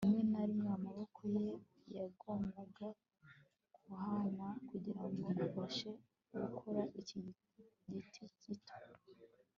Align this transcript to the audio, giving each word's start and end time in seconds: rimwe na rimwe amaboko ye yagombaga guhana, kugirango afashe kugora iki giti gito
rimwe 0.07 0.21
na 0.33 0.41
rimwe 0.47 0.69
amaboko 0.77 1.19
ye 1.35 1.47
yagombaga 1.97 2.87
guhana, 3.85 4.47
kugirango 4.69 5.25
afashe 5.45 5.89
kugora 6.57 6.81
iki 6.99 7.19
giti 7.89 8.25
gito 8.43 8.75